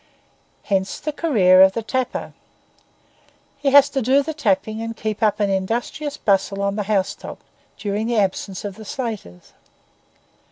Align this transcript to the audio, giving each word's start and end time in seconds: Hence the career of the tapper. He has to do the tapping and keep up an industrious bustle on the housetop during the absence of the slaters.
Hence 0.63 0.99
the 0.99 1.11
career 1.11 1.61
of 1.61 1.73
the 1.73 1.83
tapper. 1.83 2.33
He 3.59 3.69
has 3.69 3.87
to 3.91 4.01
do 4.01 4.23
the 4.23 4.33
tapping 4.33 4.81
and 4.81 4.97
keep 4.97 5.21
up 5.21 5.39
an 5.39 5.51
industrious 5.51 6.17
bustle 6.17 6.63
on 6.63 6.75
the 6.75 6.81
housetop 6.89 7.39
during 7.77 8.07
the 8.07 8.17
absence 8.17 8.65
of 8.65 8.77
the 8.77 8.83
slaters. 8.85 9.53